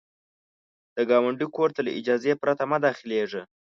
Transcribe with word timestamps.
د 0.95 0.97
ګاونډي 1.09 1.47
کور 1.55 1.69
ته 1.75 1.81
له 1.87 1.91
اجازې 1.99 2.31
پرته 2.41 2.63
مه 2.71 2.77
داخلیږه 2.85 3.41